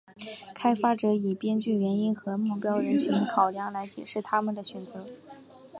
[0.55, 5.05] 开发者以编剧原因和目标人群考量来解释他们的选择。